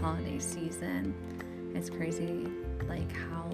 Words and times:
holiday 0.00 0.38
season. 0.38 1.14
It's 1.74 1.90
crazy, 1.90 2.48
like 2.88 3.10
how 3.12 3.50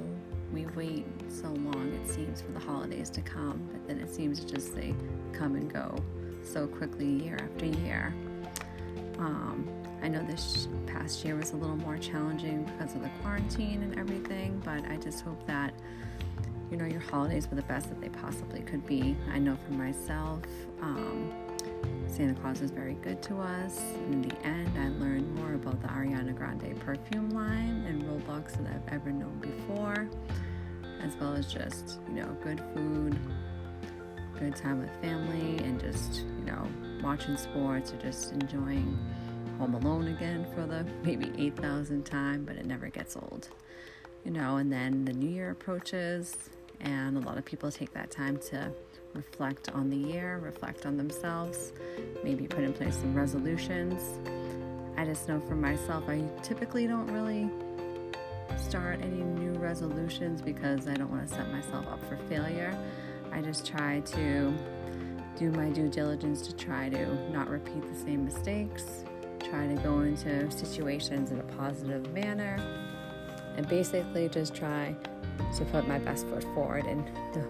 we 0.52 0.66
wait 0.76 1.06
so 1.28 1.48
long, 1.48 1.92
it 2.02 2.08
seems, 2.08 2.40
for 2.40 2.52
the 2.52 2.60
holidays 2.60 3.10
to 3.10 3.20
come, 3.20 3.68
but 3.72 3.86
then 3.86 3.98
it 3.98 4.14
seems 4.14 4.40
just 4.40 4.74
they 4.74 4.94
come 5.32 5.56
and 5.56 5.72
go 5.72 5.96
so 6.44 6.66
quickly 6.66 7.06
year 7.06 7.38
after 7.42 7.66
year. 7.66 8.14
Um, 9.18 9.68
I 10.02 10.08
know 10.08 10.22
this 10.24 10.68
past 10.86 11.24
year 11.24 11.36
was 11.36 11.52
a 11.52 11.56
little 11.56 11.76
more 11.76 11.98
challenging 11.98 12.64
because 12.64 12.94
of 12.94 13.02
the 13.02 13.10
quarantine 13.22 13.82
and 13.82 13.98
everything, 13.98 14.62
but 14.64 14.84
I 14.90 14.96
just 14.96 15.22
hope 15.22 15.44
that 15.46 15.74
you 16.70 16.76
know 16.76 16.84
your 16.86 17.00
holidays 17.00 17.48
were 17.48 17.56
the 17.56 17.62
best 17.62 17.88
that 17.88 18.00
they 18.00 18.08
possibly 18.08 18.60
could 18.60 18.86
be. 18.86 19.16
I 19.32 19.38
know 19.38 19.56
for 19.66 19.72
myself, 19.72 20.42
um, 20.80 21.32
Santa 22.16 22.34
Claus 22.40 22.60
was 22.60 22.70
very 22.70 22.94
good 22.94 23.22
to 23.24 23.38
us. 23.38 23.80
In 24.10 24.22
the 24.22 24.34
end, 24.46 24.70
I 24.78 24.88
learned 25.00 25.34
more 25.34 25.54
about 25.54 25.82
the 25.82 25.88
Ariana 25.88 26.34
Grande 26.34 26.78
perfume 26.80 27.30
line 27.30 27.84
and 27.86 28.02
Roblox 28.04 28.52
than 28.56 28.66
I've 28.66 28.92
ever 28.92 29.10
known 29.12 29.38
before, 29.38 30.08
as 31.02 31.14
well 31.16 31.34
as 31.34 31.52
just, 31.52 31.98
you 32.08 32.14
know, 32.14 32.36
good 32.42 32.60
food, 32.74 33.18
good 34.38 34.56
time 34.56 34.80
with 34.80 34.90
family, 35.02 35.58
and 35.64 35.78
just, 35.78 36.22
you 36.38 36.44
know, 36.44 36.66
watching 37.02 37.36
sports 37.36 37.92
or 37.92 37.96
just 37.96 38.32
enjoying 38.32 38.98
Home 39.58 39.74
Alone 39.74 40.08
again 40.08 40.46
for 40.54 40.66
the 40.66 40.86
maybe 41.04 41.26
8,000th 41.26 42.04
time, 42.04 42.44
but 42.44 42.56
it 42.56 42.66
never 42.66 42.88
gets 42.88 43.16
old. 43.16 43.48
You 44.24 44.30
know, 44.30 44.56
and 44.56 44.72
then 44.72 45.04
the 45.04 45.12
new 45.12 45.28
year 45.28 45.50
approaches, 45.50 46.34
and 46.80 47.16
a 47.16 47.20
lot 47.20 47.36
of 47.38 47.44
people 47.44 47.70
take 47.70 47.92
that 47.92 48.10
time 48.10 48.38
to 48.50 48.72
reflect 49.16 49.70
on 49.70 49.90
the 49.90 49.96
year, 49.96 50.38
reflect 50.42 50.86
on 50.86 50.96
themselves, 50.96 51.72
maybe 52.22 52.46
put 52.46 52.62
in 52.62 52.72
place 52.72 52.96
some 52.96 53.14
resolutions. 53.14 54.18
I 54.96 55.04
just 55.04 55.28
know 55.28 55.40
for 55.40 55.56
myself, 55.56 56.04
I 56.08 56.22
typically 56.42 56.86
don't 56.86 57.06
really 57.08 57.50
start 58.58 59.00
any 59.02 59.22
new 59.22 59.52
resolutions 59.58 60.40
because 60.40 60.88
I 60.88 60.94
don't 60.94 61.10
want 61.10 61.28
to 61.28 61.34
set 61.34 61.50
myself 61.50 61.86
up 61.88 62.02
for 62.08 62.16
failure. 62.28 62.76
I 63.32 63.40
just 63.40 63.66
try 63.66 64.00
to 64.00 64.54
do 65.36 65.50
my 65.50 65.68
due 65.70 65.88
diligence 65.88 66.46
to 66.46 66.54
try 66.54 66.88
to 66.88 67.30
not 67.30 67.48
repeat 67.48 67.82
the 67.82 67.98
same 67.98 68.24
mistakes, 68.24 69.04
try 69.40 69.66
to 69.66 69.74
go 69.82 70.00
into 70.00 70.50
situations 70.50 71.30
in 71.30 71.40
a 71.40 71.42
positive 71.42 72.10
manner, 72.12 72.56
and 73.56 73.68
basically 73.68 74.28
just 74.28 74.54
try 74.54 74.94
to 75.56 75.64
put 75.66 75.86
my 75.86 75.98
best 75.98 76.26
foot 76.26 76.44
forward 76.54 76.86
in, 76.86 77.04
the, 77.32 77.40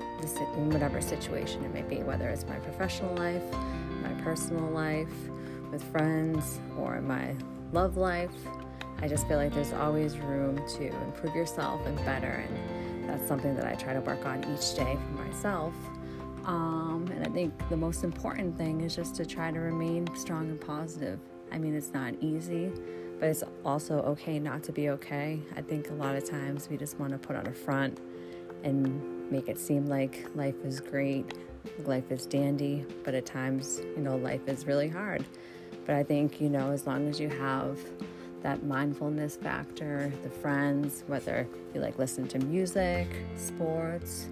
in 0.57 0.71
whatever 0.71 1.01
situation 1.01 1.65
it 1.65 1.73
may 1.73 1.83
be, 1.83 2.03
whether 2.03 2.29
it's 2.29 2.45
my 2.47 2.57
professional 2.57 3.15
life, 3.17 3.43
my 4.03 4.13
personal 4.23 4.69
life, 4.71 5.09
with 5.71 5.83
friends, 5.91 6.61
or 6.79 7.01
my 7.01 7.35
love 7.73 7.97
life. 7.97 8.31
I 8.99 9.09
just 9.09 9.29
feel 9.29 9.37
like 9.37 9.53
there's 9.53 9.73
always 9.73 10.17
room 10.17 10.57
to 10.77 10.87
improve 11.03 11.35
yourself 11.35 11.85
and 11.87 11.97
better, 11.99 12.45
and 12.49 13.09
that's 13.09 13.27
something 13.27 13.55
that 13.57 13.67
I 13.67 13.75
try 13.75 13.93
to 13.93 14.01
work 14.01 14.25
on 14.25 14.45
each 14.55 14.75
day 14.75 14.97
for 14.97 15.23
myself. 15.23 15.75
Um, 16.45 17.11
and 17.13 17.27
I 17.27 17.29
think 17.31 17.53
the 17.69 17.77
most 17.77 18.05
important 18.05 18.57
thing 18.57 18.81
is 18.83 18.95
just 18.95 19.17
to 19.17 19.27
try 19.27 19.51
to 19.51 19.59
remain 19.59 20.07
strong 20.15 20.49
and 20.49 20.61
positive. 20.61 21.19
I 21.53 21.59
mean, 21.59 21.75
it's 21.75 21.93
not 21.93 22.15
easy 22.21 22.73
but 23.19 23.29
it's 23.29 23.45
also 23.65 24.01
okay 24.03 24.39
not 24.39 24.63
to 24.65 24.73
be 24.73 24.91
okay. 24.91 25.41
I 25.57 25.63
think 25.63 25.91
a 25.91 25.95
lot 25.95 26.17
of 26.17 26.29
times 26.29 26.69
we 26.69 26.77
just 26.77 26.99
want 26.99 27.13
to 27.13 27.19
put 27.19 27.37
on 27.37 27.47
a 27.47 27.53
front 27.53 28.01
and 28.63 29.31
make 29.31 29.49
it 29.49 29.59
seem 29.59 29.87
like 29.87 30.27
life 30.35 30.57
is 30.65 30.81
great, 30.81 31.35
life 31.85 32.11
is 32.11 32.27
dandy, 32.27 32.85
but 33.05 33.15
at 33.15 33.27
times, 33.27 33.81
you 33.97 34.03
know, 34.03 34.17
life 34.17 34.47
is 34.47 34.67
really 34.67 34.89
hard. 34.89 35.25
But 35.87 35.95
I 35.95 36.03
think, 36.03 36.41
you 36.41 36.49
know, 36.49 36.71
as 36.73 36.87
long 36.87 37.09
as 37.09 37.21
you 37.21 37.29
have 37.29 37.79
that 38.43 38.65
mindfulness 38.65 39.37
factor, 39.37 40.13
the 40.23 40.31
friends, 40.31 41.05
whether 41.07 41.49
you 41.75 41.81
like 41.81 41.99
listen 41.99 42.29
to 42.29 42.39
music, 42.39 43.09
sports, 43.37 44.29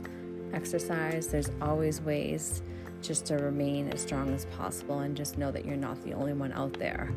exercise, 0.53 1.28
there's 1.28 1.51
always 1.61 2.01
ways 2.01 2.62
just 3.03 3.27
to 3.27 3.37
remain 3.37 3.91
as 3.91 4.01
strong 4.01 4.33
as 4.33 4.47
possible 4.56 5.01
and 5.01 5.16
just 5.16 5.37
know 5.37 5.51
that 5.51 5.65
you're 5.65 5.77
not 5.77 6.01
the 6.05 6.12
only 6.12 6.33
one 6.33 6.53
out 6.53 6.72
there. 6.75 7.12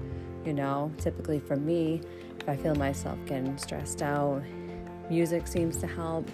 You 0.48 0.54
know, 0.54 0.94
typically 0.98 1.42
for 1.42 1.58
me, 1.58 2.00
if 2.40 2.48
I 2.48 2.56
feel 2.56 2.74
myself 2.74 3.18
getting 3.26 3.58
stressed 3.58 4.02
out, 4.02 4.42
music 5.10 5.46
seems 5.46 5.76
to 5.76 5.88
help, 5.88 6.26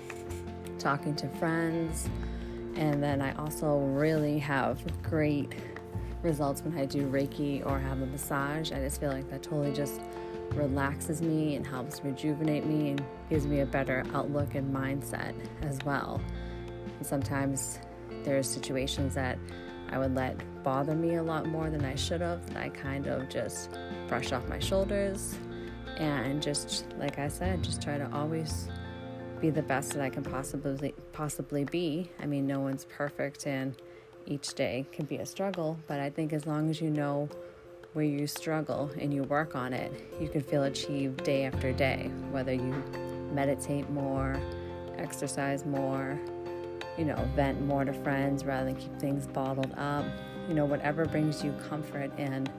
talking 0.77 1.15
to 1.15 1.27
friends, 1.39 2.07
and 2.75 3.01
then 3.01 3.23
I 3.23 3.33
also 3.37 3.79
really 3.79 4.37
have 4.37 4.79
great 5.01 5.55
results 6.21 6.61
when 6.61 6.77
I 6.77 6.85
do 6.85 7.07
Reiki 7.07 7.65
or 7.65 7.79
have 7.79 8.03
a 8.03 8.05
massage. 8.05 8.71
I 8.71 8.81
just 8.81 8.99
feel 8.99 9.09
like 9.09 9.27
that 9.31 9.41
totally 9.41 9.73
just 9.73 9.99
relaxes 10.51 11.23
me 11.23 11.55
and 11.55 11.65
helps 11.65 12.03
rejuvenate 12.03 12.67
me 12.67 12.91
and 12.91 13.03
gives 13.31 13.47
me 13.47 13.61
a 13.61 13.65
better 13.65 14.03
outlook 14.13 14.53
and 14.53 14.71
mindset 14.71 15.33
as 15.63 15.79
well. 15.85 16.21
And 16.99 17.07
sometimes 17.07 17.79
there's 18.23 18.47
situations 18.47 19.15
that 19.15 19.39
I 19.93 19.99
would 19.99 20.15
let 20.15 20.35
bother 20.63 20.95
me 20.95 21.15
a 21.15 21.23
lot 21.23 21.45
more 21.45 21.69
than 21.69 21.85
I 21.85 21.93
should 21.93 22.21
have. 22.21 22.41
I 22.55 22.69
kind 22.69 23.05
of 23.05 23.29
just 23.29 23.69
brush 24.07 24.31
off 24.31 24.47
my 24.47 24.57
shoulders 24.57 25.35
and 25.97 26.41
just, 26.41 26.87
like 26.97 27.19
I 27.19 27.27
said, 27.27 27.63
just 27.63 27.79
try 27.79 27.99
to 27.99 28.09
always 28.11 28.69
be 29.39 29.51
the 29.51 29.61
best 29.61 29.91
that 29.93 30.01
I 30.01 30.09
can 30.09 30.23
possibly 30.23 30.95
possibly 31.11 31.63
be. 31.65 32.09
I 32.19 32.25
mean, 32.25 32.47
no 32.47 32.59
one's 32.59 32.85
perfect, 32.85 33.45
and 33.45 33.75
each 34.25 34.55
day 34.55 34.87
can 34.91 35.05
be 35.05 35.17
a 35.17 35.27
struggle. 35.27 35.77
But 35.85 35.99
I 35.99 36.09
think 36.09 36.33
as 36.33 36.47
long 36.47 36.71
as 36.71 36.81
you 36.81 36.89
know 36.89 37.29
where 37.91 38.05
you 38.05 38.25
struggle 38.25 38.89
and 38.99 39.13
you 39.13 39.21
work 39.23 39.55
on 39.55 39.73
it, 39.73 39.91
you 40.19 40.27
can 40.27 40.41
feel 40.41 40.63
achieved 40.63 41.23
day 41.23 41.45
after 41.45 41.71
day. 41.71 42.09
Whether 42.31 42.53
you 42.53 42.73
meditate 43.31 43.87
more, 43.91 44.41
exercise 44.97 45.67
more, 45.67 46.19
you 46.97 47.05
know, 47.05 47.15
vent 47.35 47.61
more 47.65 47.85
to 47.85 47.93
friends 47.93 48.45
rather 48.45 48.65
than 48.65 48.75
keep 48.75 48.97
things 48.99 49.27
bottled 49.27 49.73
up. 49.77 50.05
You 50.47 50.55
know, 50.55 50.65
whatever 50.65 51.05
brings 51.05 51.43
you 51.43 51.53
comfort 51.69 52.11
and, 52.17 52.49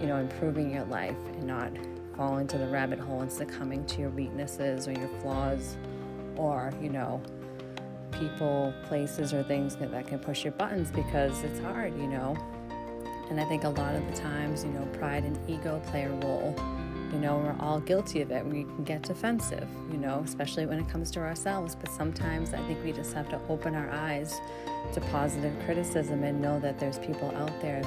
you 0.00 0.06
know, 0.06 0.16
improving 0.16 0.72
your 0.72 0.84
life 0.84 1.16
and 1.32 1.44
not 1.44 1.70
fall 2.16 2.38
into 2.38 2.58
the 2.58 2.66
rabbit 2.66 2.98
hole 2.98 3.20
and 3.20 3.32
succumbing 3.32 3.84
to 3.86 4.00
your 4.00 4.10
weaknesses 4.10 4.88
or 4.88 4.92
your 4.92 5.08
flaws 5.20 5.76
or, 6.36 6.72
you 6.82 6.88
know, 6.88 7.22
people, 8.12 8.74
places, 8.84 9.32
or 9.32 9.42
things 9.42 9.76
that 9.76 10.06
can 10.06 10.18
push 10.18 10.44
your 10.44 10.52
buttons 10.52 10.90
because 10.90 11.42
it's 11.42 11.60
hard, 11.60 11.96
you 11.96 12.06
know. 12.06 12.36
And 13.30 13.40
I 13.40 13.44
think 13.44 13.64
a 13.64 13.68
lot 13.68 13.94
of 13.94 14.06
the 14.10 14.16
times, 14.16 14.64
you 14.64 14.70
know, 14.70 14.84
pride 14.98 15.24
and 15.24 15.38
ego 15.48 15.80
play 15.86 16.04
a 16.04 16.10
role 16.10 16.54
you 17.12 17.18
know, 17.18 17.38
we're 17.38 17.56
all 17.58 17.80
guilty 17.80 18.20
of 18.20 18.30
it. 18.30 18.44
We 18.44 18.64
can 18.64 18.84
get 18.84 19.02
defensive, 19.02 19.68
you 19.90 19.98
know, 19.98 20.22
especially 20.24 20.66
when 20.66 20.78
it 20.78 20.88
comes 20.88 21.10
to 21.12 21.20
ourselves. 21.20 21.74
But 21.74 21.90
sometimes 21.90 22.54
I 22.54 22.58
think 22.66 22.82
we 22.84 22.92
just 22.92 23.12
have 23.14 23.28
to 23.30 23.40
open 23.48 23.74
our 23.74 23.90
eyes 23.90 24.40
to 24.92 25.00
positive 25.00 25.52
criticism 25.64 26.22
and 26.22 26.40
know 26.40 26.60
that 26.60 26.78
there's 26.78 26.98
people 26.98 27.34
out 27.36 27.60
there 27.60 27.82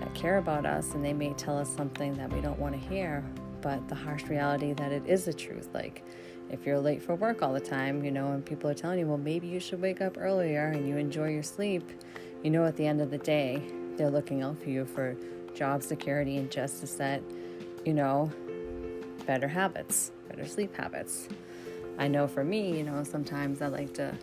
that 0.00 0.14
care 0.14 0.38
about 0.38 0.66
us 0.66 0.94
and 0.94 1.04
they 1.04 1.12
may 1.12 1.32
tell 1.34 1.56
us 1.56 1.74
something 1.74 2.14
that 2.14 2.32
we 2.32 2.40
don't 2.40 2.58
want 2.58 2.74
to 2.74 2.88
hear. 2.88 3.24
But 3.62 3.88
the 3.88 3.94
harsh 3.94 4.24
reality 4.24 4.74
that 4.74 4.92
it 4.92 5.06
is 5.06 5.24
the 5.24 5.32
truth. 5.32 5.68
Like, 5.72 6.04
if 6.50 6.64
you're 6.64 6.78
late 6.78 7.02
for 7.02 7.14
work 7.14 7.42
all 7.42 7.52
the 7.52 7.60
time, 7.60 8.04
you 8.04 8.10
know, 8.10 8.32
and 8.32 8.44
people 8.44 8.70
are 8.70 8.74
telling 8.74 8.98
you, 8.98 9.06
well, 9.06 9.18
maybe 9.18 9.46
you 9.46 9.58
should 9.58 9.80
wake 9.80 10.00
up 10.00 10.16
earlier 10.18 10.68
and 10.68 10.88
you 10.88 10.96
enjoy 10.96 11.30
your 11.30 11.42
sleep, 11.42 11.90
you 12.42 12.50
know, 12.50 12.64
at 12.64 12.76
the 12.76 12.86
end 12.86 13.00
of 13.00 13.10
the 13.10 13.18
day, 13.18 13.60
they're 13.96 14.10
looking 14.10 14.42
out 14.42 14.58
for 14.62 14.68
you 14.68 14.84
for 14.84 15.16
job 15.54 15.82
security 15.82 16.36
and 16.36 16.50
justice 16.50 16.94
that, 16.94 17.22
you 17.84 17.94
know, 17.94 18.30
better 19.26 19.48
habits, 19.48 20.12
better 20.28 20.46
sleep 20.46 20.74
habits. 20.76 21.28
I 21.98 22.08
know 22.08 22.26
for 22.28 22.44
me, 22.44 22.76
you 22.76 22.84
know, 22.84 23.02
sometimes 23.04 23.62
I 23.62 23.68
like 23.68 23.94
to 23.94 24.14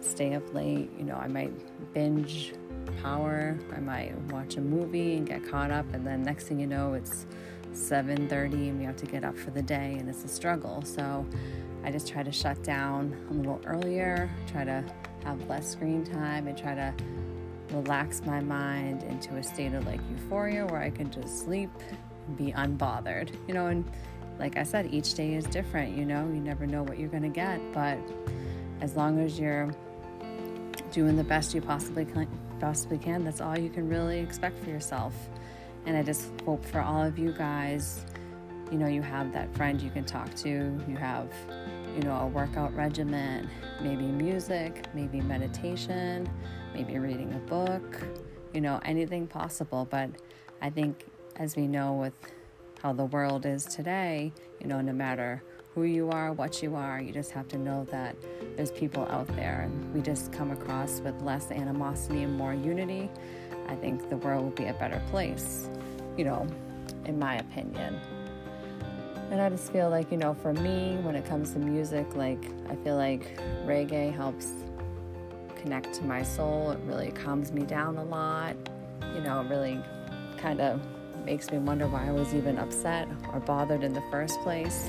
stay 0.00 0.34
up 0.34 0.54
late. 0.54 0.90
You 0.96 1.04
know, 1.04 1.16
I 1.16 1.28
might 1.28 1.52
binge 1.92 2.54
power. 3.02 3.58
I 3.76 3.80
might 3.80 4.16
watch 4.32 4.56
a 4.56 4.60
movie 4.60 5.16
and 5.16 5.26
get 5.26 5.44
caught 5.44 5.70
up, 5.70 5.86
and 5.92 6.06
then 6.06 6.22
next 6.22 6.44
thing 6.48 6.60
you 6.60 6.66
know, 6.66 6.94
it's 6.94 7.26
7:30 7.72 8.70
and 8.70 8.78
we 8.78 8.84
have 8.84 8.96
to 8.96 9.06
get 9.06 9.24
up 9.24 9.36
for 9.36 9.50
the 9.50 9.62
day, 9.62 9.96
and 9.98 10.08
it's 10.08 10.24
a 10.24 10.28
struggle. 10.28 10.82
So 10.82 11.26
I 11.84 11.90
just 11.90 12.08
try 12.08 12.22
to 12.22 12.32
shut 12.32 12.62
down 12.62 13.16
a 13.30 13.34
little 13.34 13.60
earlier, 13.66 14.30
try 14.46 14.64
to 14.64 14.84
have 15.24 15.48
less 15.48 15.68
screen 15.68 16.04
time, 16.04 16.46
and 16.46 16.56
try 16.56 16.74
to 16.74 16.94
relax 17.72 18.22
my 18.24 18.40
mind 18.40 19.02
into 19.02 19.36
a 19.36 19.42
state 19.42 19.74
of 19.74 19.86
like 19.86 20.00
euphoria 20.10 20.64
where 20.66 20.80
I 20.80 20.90
can 20.90 21.10
just 21.10 21.40
sleep 21.44 21.70
be 22.36 22.52
unbothered. 22.52 23.30
You 23.46 23.54
know, 23.54 23.66
and 23.66 23.84
like 24.38 24.56
I 24.56 24.62
said, 24.62 24.92
each 24.92 25.14
day 25.14 25.34
is 25.34 25.44
different, 25.46 25.96
you 25.96 26.04
know, 26.04 26.20
you 26.32 26.40
never 26.40 26.66
know 26.66 26.82
what 26.82 26.98
you're 26.98 27.08
going 27.08 27.22
to 27.22 27.28
get, 27.28 27.60
but 27.72 27.98
as 28.80 28.94
long 28.94 29.18
as 29.18 29.38
you're 29.38 29.70
doing 30.92 31.16
the 31.16 31.24
best 31.24 31.54
you 31.54 31.60
possibly 31.60 32.04
can, 32.04 32.28
possibly 32.60 32.98
can, 32.98 33.24
that's 33.24 33.40
all 33.40 33.58
you 33.58 33.68
can 33.68 33.88
really 33.88 34.18
expect 34.18 34.62
for 34.62 34.70
yourself. 34.70 35.14
And 35.86 35.96
I 35.96 36.02
just 36.02 36.30
hope 36.44 36.64
for 36.64 36.80
all 36.80 37.02
of 37.02 37.18
you 37.18 37.32
guys, 37.32 38.04
you 38.70 38.78
know, 38.78 38.86
you 38.86 39.02
have 39.02 39.32
that 39.32 39.54
friend 39.56 39.80
you 39.80 39.90
can 39.90 40.04
talk 40.04 40.34
to, 40.36 40.48
you 40.48 40.96
have, 40.96 41.32
you 41.96 42.02
know, 42.02 42.16
a 42.16 42.26
workout 42.26 42.74
regimen, 42.76 43.48
maybe 43.80 44.04
music, 44.04 44.84
maybe 44.94 45.20
meditation, 45.20 46.28
maybe 46.74 46.98
reading 46.98 47.32
a 47.32 47.38
book, 47.48 48.00
you 48.52 48.60
know, 48.60 48.80
anything 48.84 49.26
possible. 49.26 49.86
But 49.88 50.10
I 50.60 50.70
think, 50.70 51.06
as 51.36 51.56
we 51.56 51.66
know, 51.66 51.94
with 51.94 52.12
how 52.82 52.92
the 52.92 53.04
world 53.06 53.46
is 53.46 53.64
today, 53.64 54.32
you 54.60 54.66
know, 54.66 54.80
no 54.80 54.92
matter 54.92 55.42
who 55.74 55.84
you 55.84 56.10
are, 56.10 56.32
what 56.32 56.62
you 56.62 56.74
are, 56.74 57.00
you 57.00 57.12
just 57.12 57.30
have 57.30 57.48
to 57.48 57.58
know 57.58 57.86
that 57.90 58.16
there's 58.56 58.70
people 58.72 59.06
out 59.10 59.26
there 59.36 59.62
and 59.62 59.94
we 59.94 60.00
just 60.00 60.32
come 60.32 60.50
across 60.50 61.00
with 61.00 61.20
less 61.22 61.50
animosity 61.50 62.22
and 62.22 62.36
more 62.36 62.54
unity. 62.54 63.08
I 63.68 63.74
think 63.76 64.08
the 64.08 64.16
world 64.16 64.44
will 64.44 64.50
be 64.52 64.66
a 64.66 64.72
better 64.74 65.02
place, 65.10 65.68
you 66.16 66.24
know, 66.24 66.46
in 67.04 67.18
my 67.18 67.36
opinion. 67.36 68.00
And 69.30 69.40
I 69.42 69.50
just 69.50 69.70
feel 69.72 69.90
like, 69.90 70.10
you 70.10 70.16
know, 70.16 70.34
for 70.34 70.54
me, 70.54 70.96
when 71.02 71.14
it 71.14 71.26
comes 71.26 71.52
to 71.52 71.58
music, 71.58 72.16
like, 72.16 72.42
I 72.70 72.76
feel 72.76 72.96
like 72.96 73.38
reggae 73.66 74.14
helps 74.14 74.52
connect 75.56 75.92
to 75.94 76.04
my 76.04 76.22
soul. 76.22 76.70
It 76.70 76.80
really 76.84 77.10
calms 77.10 77.52
me 77.52 77.62
down 77.62 77.98
a 77.98 78.04
lot. 78.04 78.56
You 79.14 79.20
know, 79.20 79.42
it 79.42 79.50
really 79.50 79.82
kind 80.38 80.60
of 80.60 80.80
makes 81.28 81.50
me 81.50 81.58
wonder 81.58 81.86
why 81.86 82.08
I 82.08 82.10
was 82.10 82.34
even 82.34 82.56
upset 82.56 83.06
or 83.34 83.40
bothered 83.40 83.84
in 83.84 83.92
the 83.92 84.00
first 84.10 84.40
place. 84.40 84.88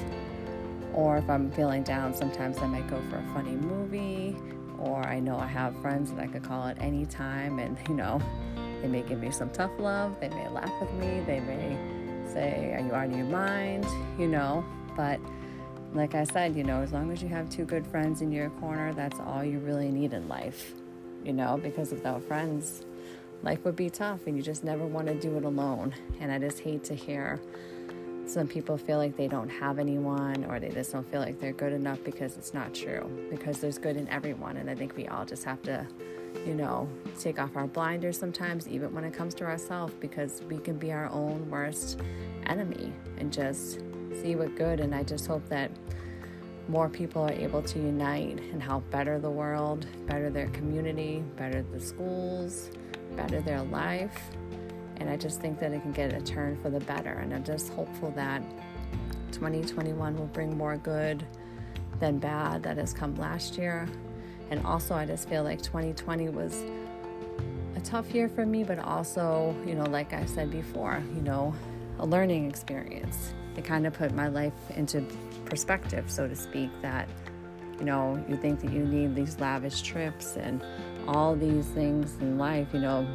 Or 0.93 1.17
if 1.17 1.29
I'm 1.29 1.51
feeling 1.51 1.83
down, 1.83 2.13
sometimes 2.13 2.59
I 2.59 2.67
might 2.67 2.89
go 2.89 3.01
for 3.09 3.17
a 3.17 3.33
funny 3.33 3.57
movie, 3.57 4.37
or 4.79 5.05
I 5.05 5.19
know 5.19 5.37
I 5.37 5.47
have 5.47 5.75
friends 5.81 6.13
that 6.13 6.19
I 6.21 6.27
could 6.27 6.43
call 6.43 6.65
at 6.65 6.81
any 6.81 7.05
time, 7.05 7.59
and 7.59 7.77
you 7.89 7.93
know, 7.93 8.21
they 8.81 8.87
may 8.87 9.01
give 9.01 9.19
me 9.19 9.31
some 9.31 9.49
tough 9.49 9.71
love, 9.79 10.17
they 10.21 10.29
may 10.29 10.47
laugh 10.47 10.71
with 10.79 10.93
me, 10.93 11.21
they 11.25 11.41
may 11.41 11.77
say, 12.31 12.73
Are 12.73 12.85
you 12.85 12.95
out 12.95 13.07
of 13.07 13.17
your 13.17 13.27
mind? 13.27 13.85
You 14.17 14.29
know, 14.29 14.63
but 14.95 15.19
like 15.93 16.15
I 16.15 16.23
said, 16.23 16.55
you 16.55 16.63
know, 16.63 16.81
as 16.81 16.93
long 16.93 17.11
as 17.11 17.21
you 17.21 17.27
have 17.27 17.49
two 17.49 17.65
good 17.65 17.85
friends 17.85 18.21
in 18.21 18.31
your 18.31 18.49
corner, 18.61 18.93
that's 18.93 19.19
all 19.19 19.43
you 19.43 19.59
really 19.59 19.89
need 19.89 20.13
in 20.13 20.29
life, 20.29 20.71
you 21.25 21.33
know, 21.33 21.59
because 21.61 21.91
without 21.91 22.23
friends, 22.23 22.85
life 23.43 23.63
would 23.63 23.75
be 23.75 23.89
tough 23.89 24.27
and 24.27 24.35
you 24.35 24.43
just 24.43 24.63
never 24.63 24.85
want 24.85 25.07
to 25.07 25.15
do 25.15 25.37
it 25.37 25.45
alone. 25.45 25.93
And 26.19 26.31
I 26.31 26.39
just 26.39 26.59
hate 26.59 26.83
to 26.85 26.95
hear 26.95 27.39
some 28.25 28.47
people 28.47 28.77
feel 28.77 28.97
like 28.97 29.17
they 29.17 29.27
don't 29.27 29.49
have 29.49 29.79
anyone 29.79 30.45
or 30.45 30.59
they 30.59 30.69
just 30.69 30.91
don't 30.91 31.09
feel 31.09 31.19
like 31.19 31.39
they're 31.39 31.51
good 31.51 31.73
enough 31.73 32.03
because 32.03 32.37
it's 32.37 32.53
not 32.53 32.75
true, 32.75 33.09
because 33.29 33.59
there's 33.59 33.77
good 33.77 33.97
in 33.97 34.07
everyone. 34.09 34.57
And 34.57 34.69
I 34.69 34.75
think 34.75 34.95
we 34.95 35.07
all 35.07 35.25
just 35.25 35.43
have 35.45 35.61
to, 35.63 35.87
you 36.45 36.53
know, 36.53 36.87
take 37.19 37.39
off 37.39 37.55
our 37.55 37.65
blinders 37.65 38.19
sometimes, 38.19 38.67
even 38.67 38.93
when 38.93 39.03
it 39.03 39.13
comes 39.13 39.33
to 39.35 39.45
ourselves, 39.45 39.93
because 39.99 40.43
we 40.47 40.59
can 40.59 40.77
be 40.77 40.91
our 40.91 41.09
own 41.09 41.49
worst 41.49 41.99
enemy 42.45 42.93
and 43.17 43.33
just 43.33 43.79
see 44.21 44.35
what 44.35 44.55
good. 44.55 44.79
And 44.79 44.93
I 44.93 45.03
just 45.03 45.25
hope 45.25 45.47
that 45.49 45.71
more 46.67 46.87
people 46.87 47.23
are 47.23 47.31
able 47.31 47.63
to 47.63 47.79
unite 47.79 48.39
and 48.51 48.61
help 48.61 48.87
better 48.91 49.17
the 49.17 49.29
world, 49.29 49.87
better 50.05 50.29
their 50.29 50.49
community, 50.49 51.23
better 51.35 51.63
the 51.63 51.79
schools, 51.79 52.69
better 53.15 53.41
their 53.41 53.61
life. 53.63 54.31
And 54.97 55.09
I 55.09 55.17
just 55.17 55.39
think 55.39 55.59
that 55.59 55.71
it 55.71 55.81
can 55.81 55.91
get 55.91 56.13
a 56.13 56.21
turn 56.21 56.61
for 56.61 56.69
the 56.69 56.79
better. 56.81 57.13
And 57.13 57.33
I'm 57.33 57.43
just 57.43 57.71
hopeful 57.73 58.11
that 58.11 58.41
2021 59.31 60.17
will 60.17 60.25
bring 60.27 60.57
more 60.57 60.77
good 60.77 61.25
than 61.99 62.19
bad 62.19 62.63
that 62.63 62.77
has 62.77 62.93
come 62.93 63.15
last 63.15 63.57
year. 63.57 63.87
And 64.49 64.65
also, 64.65 64.95
I 64.95 65.05
just 65.05 65.29
feel 65.29 65.43
like 65.43 65.61
2020 65.61 66.29
was 66.29 66.63
a 67.75 67.81
tough 67.81 68.13
year 68.13 68.27
for 68.27 68.45
me, 68.45 68.63
but 68.63 68.79
also, 68.79 69.55
you 69.65 69.75
know, 69.75 69.83
like 69.83 70.13
I 70.13 70.25
said 70.25 70.51
before, 70.51 71.03
you 71.15 71.21
know, 71.21 71.53
a 71.99 72.05
learning 72.05 72.49
experience. 72.49 73.33
It 73.55 73.63
kind 73.63 73.85
of 73.85 73.93
put 73.93 74.13
my 74.13 74.27
life 74.27 74.53
into 74.75 75.05
perspective, 75.45 76.09
so 76.09 76.27
to 76.27 76.35
speak, 76.35 76.69
that, 76.81 77.07
you 77.77 77.85
know, 77.85 78.23
you 78.27 78.37
think 78.37 78.61
that 78.61 78.71
you 78.71 78.85
need 78.85 79.15
these 79.15 79.39
lavish 79.39 79.81
trips 79.81 80.35
and 80.35 80.63
all 81.09 81.35
these 81.35 81.65
things 81.69 82.15
in 82.21 82.37
life, 82.37 82.67
you 82.71 82.79
know, 82.79 83.07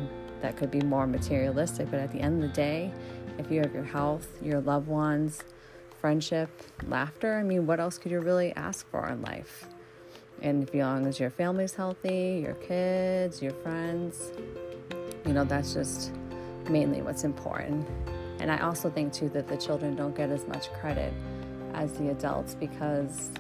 that 0.42 0.56
could 0.56 0.70
be 0.70 0.80
more 0.80 1.06
materialistic. 1.06 1.90
But 1.90 2.00
at 2.00 2.12
the 2.12 2.18
end 2.20 2.42
of 2.42 2.50
the 2.50 2.54
day, 2.54 2.92
if 3.38 3.50
you 3.50 3.60
have 3.60 3.72
your 3.72 3.84
health, 3.84 4.26
your 4.42 4.60
loved 4.60 4.88
ones, 4.88 5.42
friendship, 6.00 6.50
laughter, 6.88 7.38
I 7.38 7.44
mean, 7.44 7.66
what 7.66 7.78
else 7.78 7.96
could 7.96 8.10
you 8.10 8.20
really 8.20 8.52
ask 8.56 8.88
for 8.90 9.08
in 9.08 9.22
life? 9.22 9.68
And 10.42 10.68
as 10.68 10.74
long 10.74 11.06
as 11.06 11.20
your 11.20 11.30
family's 11.30 11.74
healthy, 11.74 12.42
your 12.44 12.54
kids, 12.54 13.40
your 13.40 13.52
friends, 13.52 14.32
you 15.24 15.32
know, 15.32 15.44
that's 15.44 15.72
just 15.72 16.12
mainly 16.68 17.00
what's 17.00 17.22
important. 17.22 17.86
And 18.40 18.50
I 18.50 18.58
also 18.58 18.90
think, 18.90 19.12
too, 19.12 19.28
that 19.30 19.46
the 19.46 19.56
children 19.56 19.94
don't 19.94 20.16
get 20.16 20.30
as 20.30 20.46
much 20.48 20.70
credit 20.72 21.12
as 21.74 21.92
the 21.92 22.10
adults 22.10 22.54
because, 22.54 23.30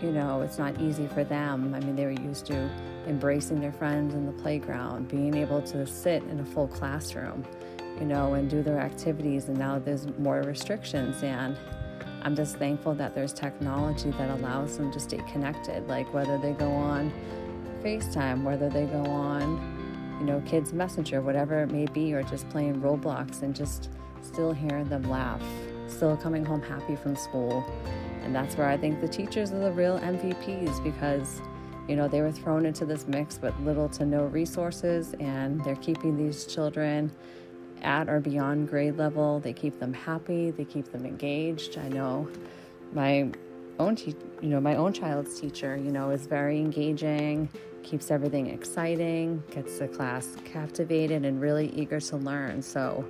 you 0.00 0.10
know, 0.10 0.40
it's 0.40 0.58
not 0.58 0.80
easy 0.80 1.06
for 1.08 1.24
them. 1.24 1.74
I 1.74 1.80
mean, 1.80 1.94
they 1.94 2.06
were 2.06 2.10
used 2.12 2.46
to 2.46 2.70
embracing 3.06 3.60
their 3.60 3.72
friends 3.72 4.14
in 4.14 4.26
the 4.26 4.32
playground, 4.32 5.08
being 5.08 5.34
able 5.34 5.60
to 5.62 5.86
sit 5.86 6.22
in 6.24 6.40
a 6.40 6.44
full 6.44 6.68
classroom, 6.68 7.44
you 7.98 8.06
know, 8.06 8.34
and 8.34 8.48
do 8.48 8.62
their 8.62 8.78
activities. 8.78 9.48
And 9.48 9.58
now 9.58 9.78
there's 9.78 10.06
more 10.18 10.42
restrictions. 10.42 11.22
And 11.22 11.56
I'm 12.22 12.36
just 12.36 12.56
thankful 12.56 12.94
that 12.94 13.14
there's 13.14 13.32
technology 13.32 14.10
that 14.12 14.30
allows 14.30 14.78
them 14.78 14.92
to 14.92 15.00
stay 15.00 15.20
connected, 15.30 15.88
like 15.88 16.12
whether 16.14 16.38
they 16.38 16.52
go 16.52 16.70
on 16.70 17.12
FaceTime, 17.82 18.44
whether 18.44 18.68
they 18.68 18.86
go 18.86 19.04
on, 19.06 20.16
you 20.20 20.26
know, 20.26 20.40
Kids 20.46 20.72
Messenger, 20.72 21.20
whatever 21.20 21.62
it 21.62 21.72
may 21.72 21.86
be, 21.86 22.14
or 22.14 22.22
just 22.22 22.48
playing 22.48 22.80
Roblox 22.80 23.42
and 23.42 23.54
just 23.54 23.90
still 24.22 24.52
hearing 24.52 24.88
them 24.88 25.02
laugh, 25.02 25.42
still 25.88 26.16
coming 26.16 26.44
home 26.44 26.62
happy 26.62 26.94
from 26.94 27.16
school. 27.16 27.64
And 28.22 28.32
that's 28.32 28.56
where 28.56 28.68
I 28.68 28.76
think 28.76 29.00
the 29.00 29.08
teachers 29.08 29.50
are 29.50 29.58
the 29.58 29.72
real 29.72 29.98
MVPs 29.98 30.82
because 30.84 31.40
you 31.88 31.96
know, 31.96 32.08
they 32.08 32.20
were 32.20 32.32
thrown 32.32 32.64
into 32.64 32.84
this 32.84 33.06
mix 33.06 33.40
with 33.40 33.58
little 33.60 33.88
to 33.90 34.06
no 34.06 34.24
resources, 34.24 35.14
and 35.20 35.62
they're 35.64 35.76
keeping 35.76 36.16
these 36.16 36.46
children 36.46 37.12
at 37.82 38.08
or 38.08 38.20
beyond 38.20 38.68
grade 38.68 38.96
level. 38.96 39.40
They 39.40 39.52
keep 39.52 39.78
them 39.78 39.92
happy, 39.92 40.50
they 40.50 40.64
keep 40.64 40.92
them 40.92 41.04
engaged. 41.04 41.78
I 41.78 41.88
know 41.88 42.28
my 42.92 43.30
own, 43.78 43.96
te- 43.96 44.16
you 44.40 44.48
know, 44.48 44.60
my 44.60 44.76
own 44.76 44.92
child's 44.92 45.40
teacher, 45.40 45.76
you 45.76 45.90
know, 45.90 46.10
is 46.10 46.26
very 46.26 46.58
engaging, 46.58 47.48
keeps 47.82 48.10
everything 48.10 48.48
exciting, 48.48 49.42
gets 49.50 49.78
the 49.78 49.88
class 49.88 50.36
captivated 50.44 51.24
and 51.24 51.40
really 51.40 51.68
eager 51.70 52.00
to 52.00 52.16
learn. 52.16 52.62
So, 52.62 53.04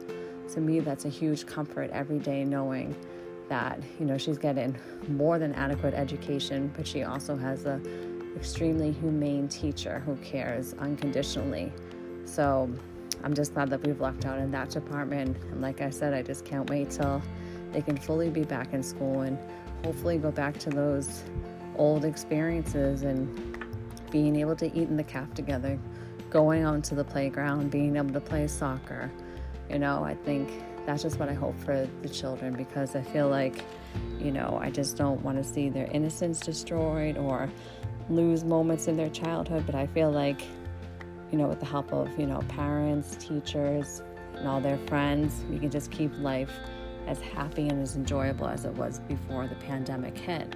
to 0.55 0.61
me, 0.61 0.81
that's 0.81 1.05
a 1.05 1.09
huge 1.09 1.47
comfort 1.47 1.91
every 1.93 2.19
day 2.19 2.45
knowing 2.45 2.97
that, 3.49 3.79
you 3.99 4.07
know, 4.07 4.17
she's 4.17 4.39
getting 4.39 4.77
more 5.09 5.39
than 5.39 5.55
adequate 5.55 5.95
education, 5.95 6.73
but 6.77 6.87
she 6.87 7.03
also 7.03 7.37
has 7.37 7.67
a 7.67 7.81
extremely 8.37 8.93
humane 8.93 9.49
teacher 9.49 10.00
who 10.00 10.17
cares 10.17 10.74
unconditionally. 10.74 11.72
So 12.24 12.70
I'm 13.24 13.34
just 13.34 13.55
glad 13.55 13.70
that 13.70 13.86
we've 13.86 14.01
lucked 14.01 14.27
out 14.27 14.39
in 14.39 14.51
that 14.53 14.70
department. 14.70 15.36
And 15.51 15.60
like 15.60 15.81
I 15.81 15.91
said, 15.91 16.15
I 16.15 16.22
just 16.22 16.44
can't 16.44 16.69
wait 16.69 16.91
till 16.91 17.22
they 17.72 17.82
can 17.82 17.96
fully 17.96 18.31
be 18.31 18.44
back 18.44 18.72
in 18.72 18.82
school 18.82 19.22
and 19.22 19.39
hopefully 19.84 20.19
go 20.19 20.31
back 20.31 20.58
to 20.58 20.70
those 20.70 21.22
old 21.77 22.05
experiences 22.05 23.03
and 23.03 23.58
being 24.10 24.36
able 24.36 24.56
to 24.56 24.67
eat 24.67 24.89
in 24.89 24.96
the 24.96 25.05
calf 25.05 25.32
together, 25.34 25.79
going 26.31 26.62
out 26.62 26.84
to 26.84 26.94
the 26.94 27.05
playground, 27.05 27.70
being 27.70 27.96
able 27.96 28.12
to 28.12 28.20
play 28.20 28.46
soccer. 28.46 29.10
You 29.70 29.79
know, 29.79 30.05
I 30.05 30.15
think 30.15 30.51
that's 30.84 31.03
just 31.03 31.19
what 31.19 31.29
I 31.29 31.34
hope 31.34 31.58
for 31.60 31.89
the 32.03 32.08
children 32.08 32.55
because 32.55 32.94
I 32.96 33.03
feel 33.03 33.29
like, 33.29 33.65
you 34.19 34.32
know, 34.32 34.58
I 34.60 34.70
just 34.70 34.96
don't 34.96 35.22
want 35.22 35.39
to 35.39 35.44
see 35.44 35.69
their 35.69 35.86
innocence 35.86 36.41
destroyed 36.41 37.17
or 37.17 37.48
lose 38.09 38.44
moments 38.44 38.89
in 38.89 38.97
their 38.97 39.11
childhood, 39.11 39.65
but 39.67 39.75
I 39.75 39.87
feel 39.87 40.11
like, 40.11 40.43
you 41.31 41.39
know, 41.39 41.47
with 41.47 41.61
the 41.61 41.67
help 41.67 41.93
of, 41.93 42.09
you 42.19 42.27
know, 42.27 42.41
parents, 42.49 43.17
teachers, 43.17 44.03
and 44.37 44.49
all 44.49 44.61
their 44.61 44.79
friends, 44.89 45.44
we 45.51 45.59
can 45.59 45.71
just 45.71 45.91
keep 45.91 46.11
life 46.19 46.53
as 47.06 47.21
happy 47.21 47.69
and 47.69 47.82
as 47.82 47.97
enjoyable 47.97 48.47
as 48.47 48.65
it 48.65 48.73
was 48.75 49.01
before 49.01 49.47
the 49.47 49.55
pandemic 49.56 50.17
hit. 50.17 50.55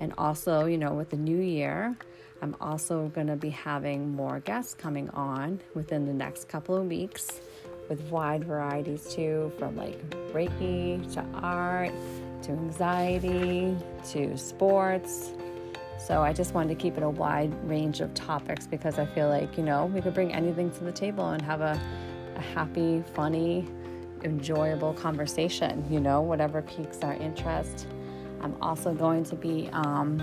And 0.00 0.12
also, 0.18 0.66
you 0.66 0.78
know, 0.78 0.92
with 0.92 1.10
the 1.10 1.16
new 1.16 1.40
year, 1.40 1.96
I'm 2.42 2.56
also 2.60 3.08
going 3.08 3.28
to 3.28 3.36
be 3.36 3.50
having 3.50 4.14
more 4.14 4.40
guests 4.40 4.74
coming 4.74 5.08
on 5.10 5.60
within 5.74 6.04
the 6.04 6.12
next 6.12 6.48
couple 6.48 6.76
of 6.76 6.86
weeks 6.86 7.40
with 7.88 8.00
wide 8.10 8.44
varieties 8.44 9.14
too, 9.14 9.52
from 9.58 9.76
like 9.76 9.98
Reiki 10.32 11.12
to 11.14 11.24
art 11.34 11.92
to 12.42 12.52
anxiety 12.52 13.76
to 14.10 14.36
sports 14.36 15.30
so 16.06 16.20
I 16.20 16.34
just 16.34 16.52
wanted 16.52 16.68
to 16.68 16.74
keep 16.74 16.98
it 16.98 17.02
a 17.02 17.08
wide 17.08 17.54
range 17.66 18.02
of 18.02 18.12
topics 18.12 18.66
because 18.66 18.98
I 18.98 19.06
feel 19.06 19.30
like, 19.30 19.56
you 19.56 19.64
know, 19.64 19.86
we 19.86 20.02
could 20.02 20.12
bring 20.12 20.34
anything 20.34 20.70
to 20.72 20.84
the 20.84 20.92
table 20.92 21.30
and 21.30 21.40
have 21.40 21.62
a, 21.62 21.80
a 22.36 22.40
happy, 22.40 23.02
funny, 23.14 23.66
enjoyable 24.22 24.92
conversation, 24.92 25.82
you 25.90 26.00
know, 26.00 26.20
whatever 26.20 26.60
piques 26.60 26.98
our 26.98 27.14
interest. 27.14 27.86
I'm 28.42 28.54
also 28.60 28.92
going 28.92 29.24
to 29.24 29.34
be 29.34 29.70
um, 29.72 30.22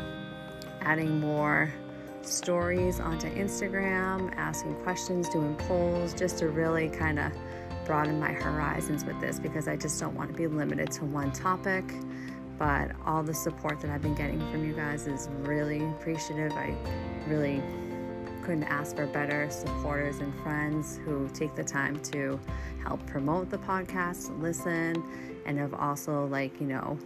adding 0.82 1.20
more 1.20 1.74
stories 2.22 3.00
onto 3.00 3.28
Instagram, 3.34 4.32
asking 4.36 4.76
questions, 4.84 5.30
doing 5.30 5.56
polls, 5.56 6.14
just 6.14 6.38
to 6.40 6.50
really 6.50 6.90
kind 6.90 7.18
of 7.18 7.32
broaden 7.88 8.20
my 8.20 8.34
horizons 8.34 9.04
with 9.04 9.20
this 9.20 9.40
because 9.40 9.68
I 9.68 9.78
just 9.78 10.00
don't 10.00 10.14
want 10.14 10.30
to 10.30 10.38
be 10.38 10.46
limited 10.46 10.92
to 10.92 11.06
one 11.06 11.32
topic 11.32 11.92
but 12.62 12.92
all 13.08 13.24
the 13.24 13.34
support 13.34 13.80
that 13.80 13.90
I've 13.90 14.04
been 14.04 14.14
getting 14.14 14.40
from 14.52 14.64
you 14.64 14.74
guys 14.74 15.08
is 15.08 15.30
really 15.40 15.84
appreciative. 15.84 16.52
I 16.52 16.76
really 17.26 17.60
couldn't 18.44 18.66
ask 18.66 18.96
for 18.96 19.08
better 19.08 19.50
supporters 19.50 20.20
and 20.20 20.32
friends 20.44 21.00
who 21.04 21.28
take 21.34 21.56
the 21.56 21.64
time 21.64 22.00
to 22.12 22.40
help 22.84 23.04
promote 23.08 23.50
the 23.50 23.58
podcast, 23.58 24.40
listen, 24.40 25.04
and 25.48 25.58
have 25.58 25.74
also, 25.74 26.28
like, 26.28 26.62
you 26.62 26.68
know, 26.68 27.00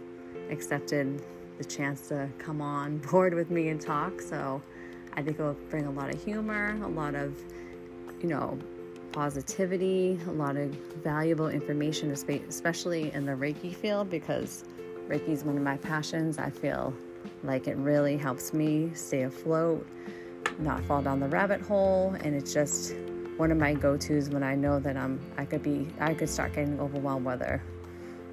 accepted 0.50 1.24
the 1.56 1.64
chance 1.64 2.06
to 2.08 2.28
come 2.36 2.60
on 2.60 2.98
board 3.10 3.32
with 3.32 3.50
me 3.50 3.70
and 3.70 3.80
talk. 3.80 4.20
So 4.20 4.60
I 5.14 5.22
think 5.22 5.38
it 5.38 5.42
will 5.42 5.56
bring 5.70 5.86
a 5.86 5.90
lot 5.90 6.12
of 6.12 6.22
humor, 6.22 6.78
a 6.84 6.88
lot 6.88 7.14
of, 7.14 7.34
you 8.20 8.28
know, 8.28 8.58
positivity, 9.12 10.20
a 10.26 10.32
lot 10.32 10.58
of 10.58 10.68
valuable 11.02 11.48
information, 11.48 12.10
especially 12.10 13.10
in 13.14 13.24
the 13.24 13.32
Reiki 13.32 13.74
field, 13.74 14.10
because 14.10 14.62
Reiki 15.08 15.28
is 15.28 15.44
one 15.44 15.56
of 15.56 15.62
my 15.62 15.76
passions. 15.76 16.38
I 16.38 16.50
feel 16.50 16.92
like 17.44 17.68
it 17.68 17.76
really 17.76 18.16
helps 18.16 18.52
me 18.52 18.90
stay 18.94 19.22
afloat, 19.22 19.86
not 20.58 20.82
fall 20.84 21.02
down 21.02 21.20
the 21.20 21.28
rabbit 21.28 21.60
hole, 21.60 22.16
and 22.20 22.34
it's 22.34 22.52
just 22.52 22.94
one 23.36 23.52
of 23.52 23.58
my 23.58 23.74
go-tos 23.74 24.30
when 24.30 24.42
I 24.42 24.54
know 24.54 24.80
that 24.80 24.96
I'm 24.96 25.20
I 25.36 25.44
could 25.44 25.62
be 25.62 25.88
I 26.00 26.14
could 26.14 26.28
start 26.28 26.54
getting 26.54 26.80
overwhelmed 26.80 27.26
whether 27.26 27.62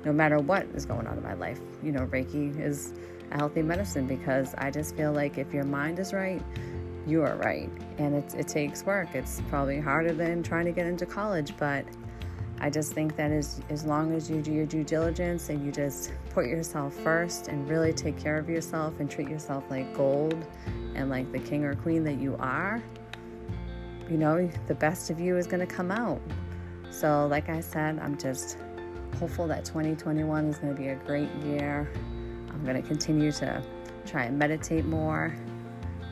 no 0.06 0.14
matter 0.14 0.40
what 0.40 0.66
is 0.74 0.86
going 0.86 1.08
on 1.08 1.18
in 1.18 1.24
my 1.24 1.34
life. 1.34 1.60
You 1.82 1.92
know, 1.92 2.06
Reiki 2.08 2.60
is 2.60 2.94
a 3.32 3.38
healthy 3.38 3.62
medicine 3.62 4.08
because 4.08 4.54
I 4.58 4.72
just 4.72 4.96
feel 4.96 5.12
like 5.12 5.38
if 5.38 5.54
your 5.54 5.64
mind 5.64 6.00
is 6.00 6.14
right, 6.14 6.42
you 7.06 7.22
are 7.24 7.36
right. 7.36 7.70
And 7.98 8.16
it, 8.16 8.34
it 8.34 8.48
takes 8.48 8.86
work. 8.86 9.10
It's 9.14 9.42
probably 9.50 9.80
harder 9.80 10.14
than 10.14 10.44
trying 10.44 10.66
to 10.66 10.72
get 10.72 10.88
into 10.88 11.06
college, 11.06 11.54
but 11.58 11.86
I 12.64 12.70
just 12.70 12.94
think 12.94 13.18
that 13.18 13.30
as, 13.30 13.60
as 13.70 13.84
long 13.84 14.14
as 14.14 14.30
you 14.30 14.42
do 14.42 14.54
your 14.54 14.66
due 14.66 14.86
diligence 14.86 15.50
and 15.50 15.66
you 15.66 15.70
just 15.70 16.14
put 16.30 16.46
yourself 16.46 16.94
first 16.94 17.50
and 17.50 17.68
really 17.68 17.92
take 17.92 18.18
care 18.18 18.38
of 18.38 18.48
yourself 18.48 19.02
and 19.02 19.12
treat 19.12 19.28
yourself 19.28 19.66
like 19.70 19.94
gold 19.94 20.46
and 20.96 21.10
like 21.10 21.30
the 21.34 21.40
king 21.40 21.66
or 21.66 21.76
queen 21.76 22.06
that 22.06 22.22
you 22.22 22.38
are, 22.40 22.82
you 24.10 24.16
know, 24.16 24.50
the 24.68 24.76
best 24.76 25.10
of 25.10 25.20
you 25.20 25.36
is 25.36 25.46
going 25.46 25.60
to 25.60 25.66
come 25.66 25.92
out. 25.92 26.22
So, 26.90 27.28
like 27.28 27.50
I 27.50 27.60
said, 27.60 28.00
I'm 28.00 28.18
just 28.18 28.58
hopeful 29.20 29.46
that 29.48 29.66
2021 29.66 30.46
is 30.46 30.58
going 30.58 30.74
to 30.74 30.82
be 30.82 30.88
a 30.88 30.96
great 30.96 31.30
year. 31.44 31.92
I'm 32.50 32.64
going 32.64 32.82
to 32.82 32.88
continue 32.88 33.34
to 33.34 33.62
try 34.06 34.24
and 34.24 34.40
meditate 34.40 34.86
more, 34.86 35.36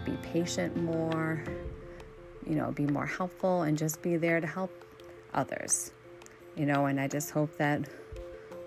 be 0.03 0.17
patient 0.21 0.75
more, 0.75 1.41
you 2.45 2.55
know, 2.55 2.73
be 2.73 2.87
more 2.87 3.05
helpful, 3.05 3.61
and 3.61 3.77
just 3.77 4.01
be 4.01 4.17
there 4.17 4.41
to 4.41 4.47
help 4.47 4.69
others. 5.33 5.93
You 6.55 6.65
know, 6.65 6.85
and 6.85 6.99
I 6.99 7.07
just 7.07 7.31
hope 7.31 7.55
that 7.57 7.87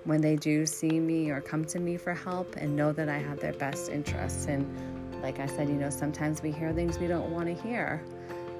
when 0.04 0.20
they 0.20 0.36
do 0.36 0.66
see 0.66 1.00
me 1.00 1.30
or 1.30 1.40
come 1.40 1.64
to 1.64 1.78
me 1.78 1.96
for 1.96 2.14
help 2.14 2.56
and 2.56 2.76
know 2.76 2.92
that 2.92 3.08
I 3.08 3.18
have 3.18 3.40
their 3.40 3.52
best 3.52 3.90
interests. 3.90 4.46
And 4.46 4.66
like 5.22 5.40
I 5.40 5.46
said, 5.46 5.68
you 5.68 5.76
know, 5.76 5.90
sometimes 5.90 6.42
we 6.42 6.50
hear 6.52 6.72
things 6.72 6.98
we 6.98 7.06
don't 7.06 7.30
want 7.30 7.46
to 7.46 7.54
hear, 7.62 8.02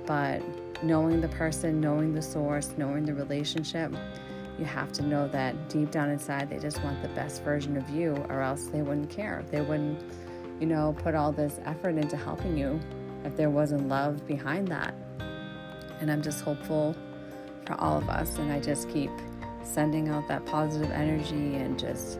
but 0.06 0.42
knowing 0.82 1.20
the 1.20 1.28
person, 1.28 1.80
knowing 1.80 2.14
the 2.14 2.22
source, 2.22 2.72
knowing 2.76 3.04
the 3.04 3.14
relationship, 3.14 3.94
you 4.58 4.64
have 4.64 4.92
to 4.92 5.02
know 5.02 5.26
that 5.28 5.68
deep 5.68 5.90
down 5.90 6.10
inside 6.10 6.48
they 6.48 6.58
just 6.58 6.82
want 6.84 7.02
the 7.02 7.08
best 7.08 7.42
version 7.42 7.76
of 7.76 7.88
you, 7.90 8.14
or 8.28 8.40
else 8.40 8.66
they 8.66 8.82
wouldn't 8.82 9.10
care. 9.10 9.44
They 9.50 9.60
wouldn't, 9.60 10.00
you 10.60 10.66
know, 10.66 10.94
put 10.98 11.14
all 11.14 11.32
this 11.32 11.58
effort 11.64 11.96
into 11.96 12.16
helping 12.16 12.56
you 12.56 12.80
if 13.24 13.36
there 13.36 13.50
wasn't 13.50 13.88
love 13.88 14.26
behind 14.26 14.68
that. 14.68 14.94
And 16.00 16.10
I'm 16.10 16.22
just 16.22 16.42
hopeful 16.42 16.94
for 17.66 17.74
all 17.80 17.98
of 17.98 18.08
us, 18.08 18.38
and 18.38 18.52
I 18.52 18.60
just 18.60 18.88
keep 18.88 19.10
sending 19.62 20.08
out 20.08 20.28
that 20.28 20.44
positive 20.46 20.90
energy 20.90 21.56
and 21.56 21.78
just. 21.78 22.18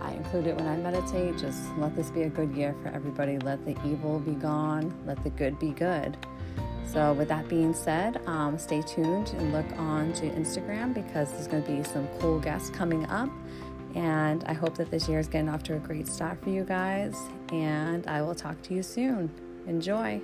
I 0.00 0.12
include 0.12 0.46
it 0.48 0.56
when 0.56 0.66
I 0.66 0.76
meditate. 0.76 1.38
Just 1.38 1.74
let 1.78 1.96
this 1.96 2.10
be 2.10 2.24
a 2.24 2.28
good 2.28 2.54
year 2.54 2.74
for 2.82 2.88
everybody. 2.88 3.38
Let 3.38 3.64
the 3.64 3.74
evil 3.86 4.20
be 4.20 4.32
gone. 4.32 4.94
Let 5.06 5.22
the 5.24 5.30
good 5.30 5.58
be 5.58 5.70
good. 5.70 6.18
So, 6.86 7.14
with 7.14 7.28
that 7.28 7.48
being 7.48 7.72
said, 7.72 8.20
um, 8.26 8.58
stay 8.58 8.82
tuned 8.82 9.30
and 9.30 9.52
look 9.52 9.66
on 9.78 10.12
to 10.14 10.30
Instagram 10.30 10.92
because 10.92 11.32
there's 11.32 11.48
going 11.48 11.62
to 11.62 11.72
be 11.72 11.82
some 11.82 12.06
cool 12.20 12.38
guests 12.38 12.68
coming 12.68 13.06
up. 13.06 13.30
And 13.94 14.44
I 14.44 14.52
hope 14.52 14.76
that 14.76 14.90
this 14.90 15.08
year 15.08 15.18
is 15.18 15.26
getting 15.26 15.48
off 15.48 15.62
to 15.64 15.76
a 15.76 15.78
great 15.78 16.06
start 16.06 16.42
for 16.42 16.50
you 16.50 16.64
guys. 16.64 17.16
And 17.50 18.06
I 18.06 18.22
will 18.22 18.34
talk 18.34 18.60
to 18.62 18.74
you 18.74 18.82
soon. 18.82 19.30
Enjoy. 19.66 20.20